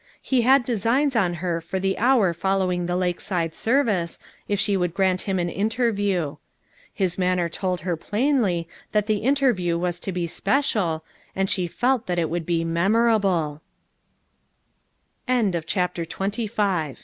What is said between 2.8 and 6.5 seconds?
the lakeside service, if she would grant him an interview.